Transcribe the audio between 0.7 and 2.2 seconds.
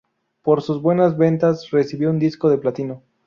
buenas ventas, recibió un